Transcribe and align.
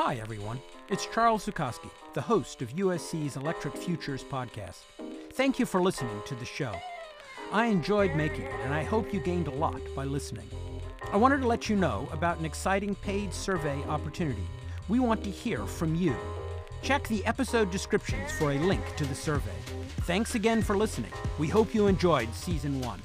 Hi, 0.00 0.14
everyone. 0.22 0.60
It's 0.90 1.06
Charles 1.06 1.44
Zukoski, 1.44 1.90
the 2.14 2.20
host 2.20 2.62
of 2.62 2.70
USC's 2.76 3.34
Electric 3.34 3.76
Futures 3.76 4.22
podcast. 4.22 4.82
Thank 5.32 5.58
you 5.58 5.66
for 5.66 5.82
listening 5.82 6.22
to 6.26 6.36
the 6.36 6.44
show. 6.44 6.72
I 7.50 7.66
enjoyed 7.66 8.14
making 8.14 8.42
it, 8.42 8.54
and 8.62 8.72
I 8.72 8.84
hope 8.84 9.12
you 9.12 9.18
gained 9.18 9.48
a 9.48 9.54
lot 9.56 9.80
by 9.96 10.04
listening. 10.04 10.48
I 11.12 11.16
wanted 11.16 11.40
to 11.40 11.48
let 11.48 11.68
you 11.68 11.74
know 11.74 12.08
about 12.12 12.38
an 12.38 12.44
exciting 12.44 12.94
paid 12.94 13.34
survey 13.34 13.82
opportunity. 13.88 14.46
We 14.88 15.00
want 15.00 15.24
to 15.24 15.30
hear 15.30 15.66
from 15.66 15.96
you. 15.96 16.14
Check 16.80 17.08
the 17.08 17.26
episode 17.26 17.72
descriptions 17.72 18.30
for 18.30 18.52
a 18.52 18.58
link 18.60 18.94
to 18.98 19.04
the 19.04 19.16
survey. 19.16 19.50
Thanks 20.02 20.36
again 20.36 20.62
for 20.62 20.76
listening. 20.76 21.12
We 21.40 21.48
hope 21.48 21.74
you 21.74 21.88
enjoyed 21.88 22.32
season 22.36 22.80
one. 22.82 23.02